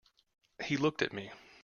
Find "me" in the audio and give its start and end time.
1.13-1.31